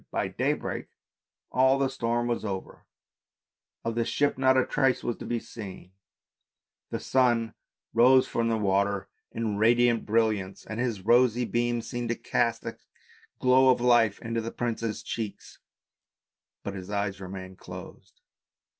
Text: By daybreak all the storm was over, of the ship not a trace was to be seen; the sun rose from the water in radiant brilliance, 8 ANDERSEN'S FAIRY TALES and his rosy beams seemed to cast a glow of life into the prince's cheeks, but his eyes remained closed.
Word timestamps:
By 0.09 0.29
daybreak 0.29 0.87
all 1.51 1.77
the 1.77 1.87
storm 1.87 2.25
was 2.25 2.43
over, 2.43 2.87
of 3.85 3.93
the 3.93 4.03
ship 4.03 4.35
not 4.35 4.57
a 4.57 4.65
trace 4.65 5.03
was 5.03 5.15
to 5.17 5.27
be 5.27 5.39
seen; 5.39 5.91
the 6.89 6.99
sun 6.99 7.53
rose 7.93 8.27
from 8.27 8.49
the 8.49 8.57
water 8.57 9.09
in 9.31 9.57
radiant 9.57 10.03
brilliance, 10.07 10.65
8 10.65 10.71
ANDERSEN'S 10.71 10.95
FAIRY 10.95 10.95
TALES 10.95 10.95
and 10.95 10.97
his 10.97 11.05
rosy 11.05 11.45
beams 11.45 11.87
seemed 11.87 12.09
to 12.09 12.15
cast 12.15 12.65
a 12.65 12.77
glow 13.37 13.69
of 13.69 13.79
life 13.79 14.19
into 14.23 14.41
the 14.41 14.51
prince's 14.51 15.03
cheeks, 15.03 15.59
but 16.63 16.73
his 16.73 16.89
eyes 16.89 17.21
remained 17.21 17.59
closed. 17.59 18.21